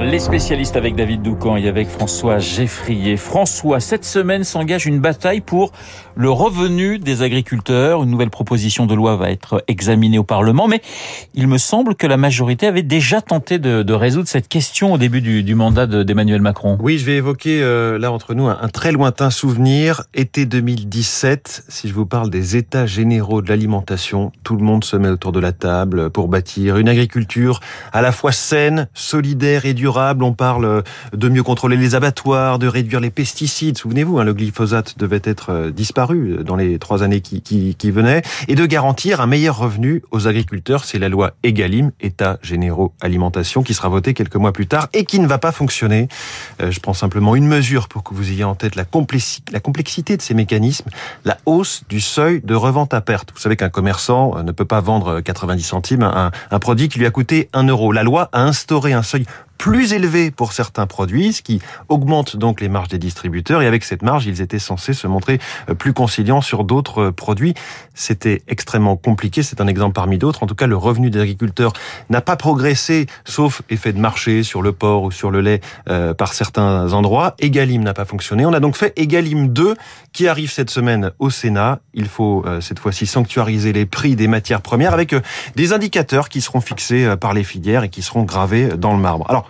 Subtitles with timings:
[0.00, 3.16] Les spécialistes avec David Doucan et avec François Geffrier.
[3.16, 5.72] François, cette semaine s'engage une bataille pour
[6.16, 8.02] le revenu des agriculteurs.
[8.02, 10.82] Une nouvelle proposition de loi va être examinée au Parlement, mais
[11.34, 15.20] il me semble que la majorité avait déjà tenté de, résoudre cette question au début
[15.20, 16.76] du, mandat d'Emmanuel Macron.
[16.80, 20.02] Oui, je vais évoquer euh, là entre nous un, un, très lointain souvenir.
[20.12, 24.96] Été 2017, si je vous parle des États généraux de l'alimentation, tout le monde se
[24.96, 27.60] met autour de la table pour bâtir une agriculture
[27.92, 32.66] à la fois saine, solidaire et durable on parle de mieux contrôler les abattoirs, de
[32.66, 33.78] réduire les pesticides.
[33.78, 38.54] Souvenez-vous, hein, le glyphosate devait être euh, disparu dans les trois années qui, venaient, et
[38.54, 40.84] de garantir un meilleur revenu aux agriculteurs.
[40.84, 45.04] C'est la loi EGalim, État généraux alimentation, qui sera votée quelques mois plus tard et
[45.04, 46.08] qui ne va pas fonctionner.
[46.62, 50.22] Euh, je prends simplement une mesure pour que vous ayez en tête la, complexité de
[50.22, 50.90] ces mécanismes,
[51.24, 53.30] la hausse du seuil de revente à perte.
[53.34, 56.98] Vous savez qu'un commerçant euh, ne peut pas vendre 90 centimes un, un produit qui
[56.98, 57.92] lui a coûté 1 euro.
[57.92, 59.26] La loi a instauré un seuil
[59.64, 63.62] plus élevé pour certains produits, ce qui augmente donc les marges des distributeurs.
[63.62, 65.38] Et avec cette marge, ils étaient censés se montrer
[65.70, 67.54] euh, plus conciliants sur d'autres euh, produits.
[67.94, 69.42] C'était extrêmement compliqué.
[69.42, 70.42] C'est un exemple parmi d'autres.
[70.42, 71.72] En tout cas, le revenu des agriculteurs
[72.10, 76.12] n'a pas progressé, sauf effet de marché sur le porc ou sur le lait euh,
[76.12, 77.34] par certains endroits.
[77.38, 78.44] Egalim n'a pas fonctionné.
[78.44, 79.76] On a donc fait Egalim 2
[80.12, 81.80] qui arrive cette semaine au Sénat.
[81.94, 85.14] Il faut cette fois-ci sanctuariser les prix des matières premières avec
[85.56, 89.24] des indicateurs qui seront fixés par les filières et qui seront gravés dans le marbre.
[89.28, 89.48] Alors,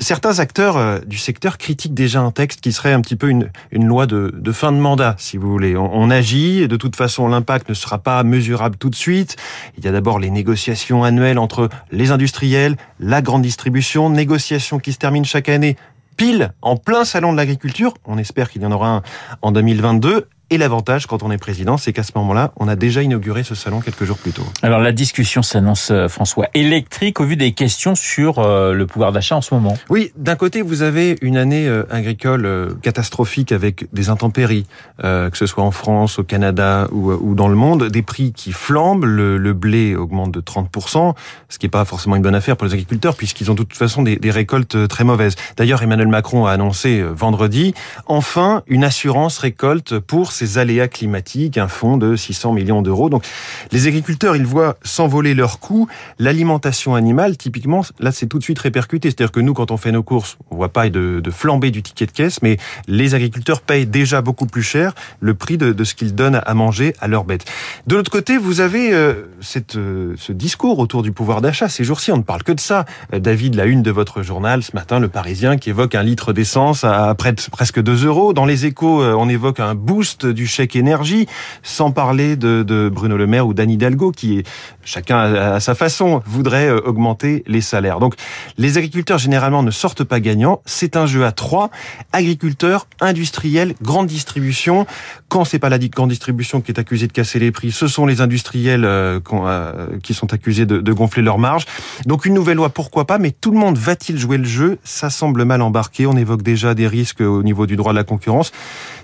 [0.00, 3.50] certains acteurs euh, du secteur critiquent déjà un texte qui serait un petit peu une,
[3.72, 5.76] loi de, fin de mandat, si vous voulez.
[5.76, 9.36] On, agit, de toute façon l'impact ne sera pas mesurable tout de suite.
[9.78, 14.92] Il y a d'abord les négociations annuelles entre les industriels, la grande distribution, négociations qui
[14.92, 15.76] se terminent chaque année
[16.16, 17.94] pile en plein salon de l'agriculture.
[18.04, 19.02] On espère qu'il y en aura un
[19.42, 20.28] en 2022.
[20.50, 23.54] Et l'avantage, quand on est président, c'est qu'à ce moment-là, on a déjà inauguré ce
[23.54, 24.44] salon quelques jours plus tôt.
[24.62, 29.10] Alors la discussion s'annonce, euh, François, électrique au vu des questions sur euh, le pouvoir
[29.10, 29.78] d'achat en ce moment.
[29.88, 34.66] Oui, d'un côté, vous avez une année euh, agricole catastrophique avec des intempéries,
[35.00, 39.04] que ce soit en France, au Canada ou, dans le monde, des prix qui flambent,
[39.04, 41.14] le, blé augmente de 30%,
[41.48, 43.76] ce qui n'est pas forcément une bonne affaire pour les agriculteurs, puisqu'ils ont de toute
[43.76, 45.36] façon des, des récoltes très mauvaises.
[45.56, 47.74] D'ailleurs, Emmanuel Macron a annoncé vendredi,
[48.06, 53.08] enfin, une assurance récolte pour ces aléas climatiques, un fonds de 600 millions d'euros.
[53.08, 53.24] Donc
[53.72, 55.88] les agriculteurs, ils voient s'envoler leurs coûts.
[56.18, 59.08] L'alimentation animale, typiquement, là c'est tout de suite répercuté.
[59.08, 61.82] C'est-à-dire que nous, quand on fait nos courses, on voit pas de, de flambée du
[61.82, 62.58] ticket de caisse, mais
[62.88, 66.54] les agriculteurs payent déjà beaucoup plus cher le prix de, de ce qu'ils donnent à
[66.54, 67.44] manger à leurs bêtes.
[67.86, 71.68] De l'autre côté, vous avez euh, cette, euh, ce discours autour du pouvoir d'achat.
[71.68, 72.84] Ces jours-ci, on ne parle que de ça.
[73.12, 76.32] Euh, David, la une de votre journal ce matin, Le Parisien, qui évoque un litre
[76.32, 78.32] d'essence à près de presque 2 euros.
[78.32, 81.26] Dans les échos, on évoque un boost du chèque énergie,
[81.62, 84.46] sans parler de, Bruno Le Maire ou d'Anne Hidalgo, qui est
[84.84, 87.98] chacun à sa façon voudrait euh, augmenter les salaires.
[87.98, 88.14] Donc
[88.58, 90.60] les agriculteurs généralement ne sortent pas gagnants.
[90.66, 91.70] C'est un jeu à trois
[92.12, 94.86] agriculteurs, industriels, grande distribution.
[95.28, 98.06] Quand c'est pas la grande distribution qui est accusée de casser les prix, ce sont
[98.06, 101.66] les industriels euh, euh, qui sont accusés de, de gonfler leurs marges.
[102.06, 104.78] Donc une nouvelle loi, pourquoi pas Mais tout le monde va-t-il jouer le jeu?
[104.84, 106.06] Ça semble mal embarqué.
[106.06, 108.52] On évoque déjà des risques au niveau du droit de la concurrence.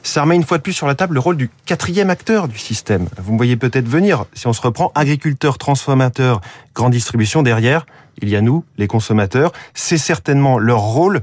[0.02, 2.58] Ça remet une fois de plus sur la table le rôle du quatrième acteur du
[2.58, 3.08] système.
[3.18, 4.24] Vous me voyez peut-être venir.
[4.34, 6.40] Si on se reprend, agriculteurs, transformateurs,
[6.74, 7.86] grande distribution, derrière,
[8.22, 9.52] il y a nous, les consommateurs.
[9.74, 11.22] C'est certainement leur rôle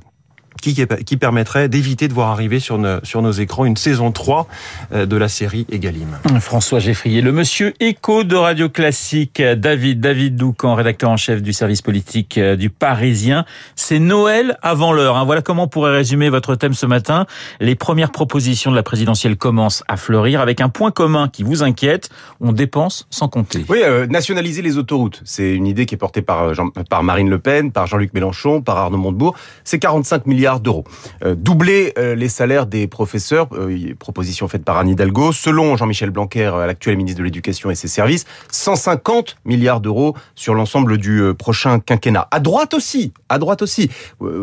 [0.61, 0.75] qui,
[1.05, 4.47] qui permettrait d'éviter de voir arriver sur, nos, sur nos écrans une saison 3
[4.91, 6.17] euh, de la série Egalim.
[6.39, 11.53] François Geffrier, le monsieur écho de Radio Classique, David, David Doucan, rédacteur en chef du
[11.53, 13.45] service politique euh, du Parisien.
[13.75, 15.17] C'est Noël avant l'heure.
[15.17, 15.25] Hein.
[15.25, 17.25] Voilà comment on pourrait résumer votre thème ce matin.
[17.59, 21.63] Les premières propositions de la présidentielle commencent à fleurir avec un point commun qui vous
[21.63, 22.09] inquiète.
[22.39, 23.65] On dépense sans compter.
[23.69, 25.21] Oui, euh, nationaliser les autoroutes.
[25.25, 28.61] C'est une idée qui est portée par, Jean, par Marine Le Pen, par Jean-Luc Mélenchon,
[28.61, 29.35] par Arnaud Montebourg.
[29.63, 30.85] C'est 45 milliards d'euros.
[31.23, 36.09] Euh, doubler euh, les salaires des professeurs, euh, proposition faite par Anne Hidalgo, selon Jean-Michel
[36.09, 41.79] Blanquer, l'actuel ministre de l'Éducation et ses services, 150 milliards d'euros sur l'ensemble du prochain
[41.79, 42.27] quinquennat.
[42.31, 43.89] À droite aussi, à droite aussi.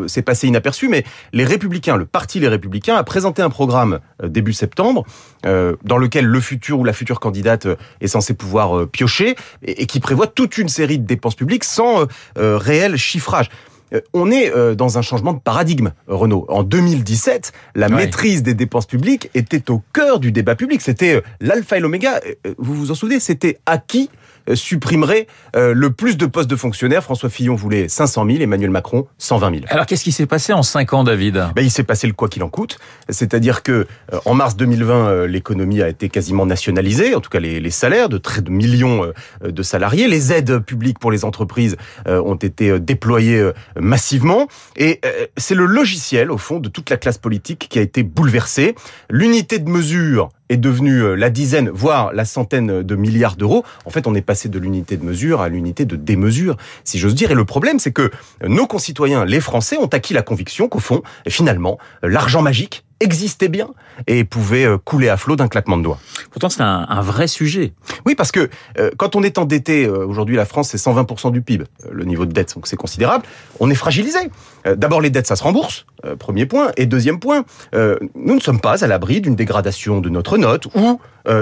[0.06, 4.52] C'est passé inaperçu, mais les Républicains, le parti Les Républicains, a présenté un programme début
[4.52, 5.04] septembre
[5.42, 7.66] dans lequel le futur ou la future candidate
[8.00, 12.06] est censé pouvoir piocher et qui prévoit toute une série de dépenses publiques sans
[12.36, 13.48] réel chiffrage.
[13.94, 16.46] Euh, on est euh, dans un changement de paradigme, Renaud.
[16.48, 20.80] En 2017, la maîtrise des dépenses publiques était au cœur du débat public.
[20.80, 22.20] C'était euh, l'alpha et l'oméga.
[22.58, 24.10] Vous vous en souvenez C'était acquis
[24.52, 27.02] supprimerait le plus de postes de fonctionnaires.
[27.02, 29.62] François Fillon voulait 500 000, Emmanuel Macron 120 000.
[29.68, 31.44] Alors qu'est-ce qui s'est passé en 5 ans, David?
[31.54, 32.78] Ben, Il s'est passé le quoi qu'il en coûte.
[33.08, 33.86] C'est-à-dire que
[34.24, 38.18] en mars 2020, l'économie a été quasiment nationalisée, en tout cas les, les salaires de
[38.18, 39.12] très de millions
[39.44, 40.08] de salariés.
[40.08, 41.76] Les aides publiques pour les entreprises
[42.06, 44.48] ont été déployées massivement.
[44.76, 45.00] Et
[45.36, 48.74] c'est le logiciel, au fond, de toute la classe politique qui a été bouleversé.
[49.10, 53.64] L'unité de mesure est devenue euh, la dizaine, voire la centaine de milliards d'euros.
[53.84, 57.14] En fait, on est passé de l'unité de mesure à l'unité de démesure, si j'ose
[57.14, 57.30] dire.
[57.30, 58.10] Et le problème, c'est que
[58.46, 63.68] nos concitoyens, les Français, ont acquis la conviction qu'au fond, finalement, l'argent magique existait bien
[64.06, 65.98] et pouvait euh, couler à flot d'un claquement de doigts.
[66.30, 67.72] Pourtant, c'est un, vrai sujet.
[68.06, 68.48] Oui, parce que
[68.78, 72.32] euh, quand on est endetté, aujourd'hui la France c'est 120% du PIB, le niveau de
[72.32, 73.24] dette, donc c'est considérable,
[73.60, 74.18] on est fragilisé.
[74.64, 75.84] D'abord les dettes, ça se rembourse,
[76.18, 80.38] premier point, et deuxième point, nous ne sommes pas à l'abri d'une dégradation de notre
[80.38, 80.94] note ou euh,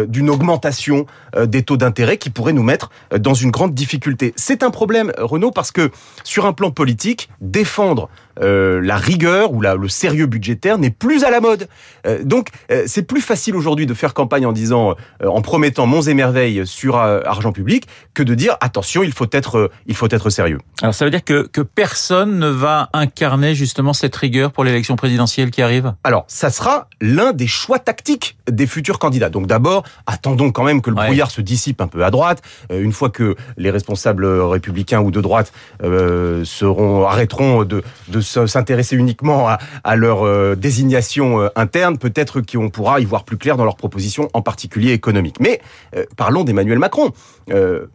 [0.08, 1.06] d'une augmentation
[1.36, 4.32] euh, des taux d'intérêt qui pourrait nous mettre euh, dans une grande difficulté.
[4.36, 5.90] C'est un problème, Renaud, parce que
[6.24, 8.08] sur un plan politique, défendre
[8.40, 11.68] la rigueur ou la, le sérieux budgétaire n'est plus à la mode.
[12.22, 12.48] donc
[12.86, 16.96] c'est plus facile aujourd'hui de faire campagne en disant, en promettant monts et merveilles sur
[16.96, 20.58] argent public, que de dire attention, il faut être, il faut être sérieux.
[20.80, 24.96] Alors ça veut dire que, que personne ne va incarner justement cette rigueur pour l'élection
[24.96, 25.92] présidentielle qui arrive?
[26.02, 29.28] Alors ça sera l'un des choix tactiques des futurs candidats.
[29.28, 29.71] Donc d'abord,
[30.06, 32.42] attendons quand même que le brouillard se dissipe un peu à droite.
[32.70, 35.52] Euh, une fois que les responsables républicains ou de droite
[35.82, 42.70] euh, seront arrêteront de, de s'intéresser uniquement à, à leur euh, désignation interne, peut-être qu'on
[42.70, 45.40] pourra y voir plus clair dans leurs propositions, en particulier économiques.
[45.40, 45.60] Mais
[46.16, 47.12] parlons d'Emmanuel Macron.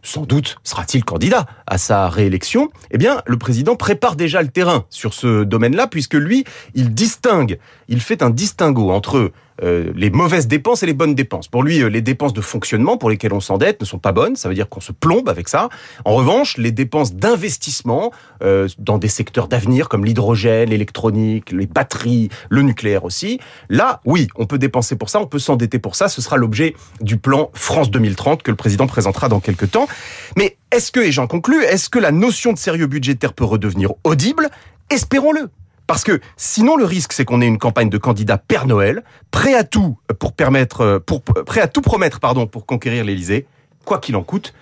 [0.02, 2.70] sans doute sera-t-il candidat à sa réélection.
[2.90, 6.44] Eh bien, le président prépare déjà le terrain sur ce domaine-là, puisque lui,
[6.74, 7.58] il distingue,
[7.88, 9.32] il fait un distinguo entre
[9.62, 11.48] euh, les mauvaises dépenses et les bonnes dépenses.
[11.48, 14.36] Pour lui, euh, les dépenses de fonctionnement pour lesquelles on s'endette ne sont pas bonnes.
[14.36, 15.68] Ça veut dire qu'on se plombe avec ça.
[16.04, 18.12] En revanche, les dépenses d'investissement
[18.42, 24.28] euh, dans des secteurs d'avenir comme l'hydrogène, l'électronique, les batteries, le nucléaire aussi, là, oui,
[24.36, 26.08] on peut dépenser pour ça, on peut s'endetter pour ça.
[26.08, 29.88] Ce sera l'objet du plan France 2030 que le président présentera dans quelques temps.
[30.36, 33.92] Mais est-ce que, et j'en conclus, est-ce que la notion de sérieux budgétaire peut redevenir
[34.04, 34.48] audible?
[34.90, 35.50] Espérons-le.
[35.88, 39.54] Parce que sinon, le risque, c'est qu'on ait une campagne de candidats Père Noël, prêt
[39.54, 43.46] à tout pour permettre, pour, prêt à tout promettre, pour conquérir l'Élysée,
[43.86, 44.52] quoi qu'il en coûte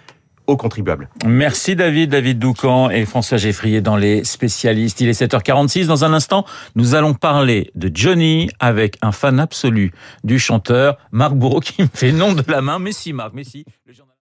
[0.47, 1.09] aux contribuables.
[1.27, 5.01] Merci David, David Doucan et François Geffrier dans les spécialistes.
[5.01, 5.87] Il est 7h46.
[5.87, 6.45] Dans un instant,
[6.77, 9.91] nous allons parler de Johnny avec un fan absolu
[10.23, 12.79] du chanteur Marc Bourreau qui me fait nom de la main.
[12.79, 13.43] Mais Marc, mais.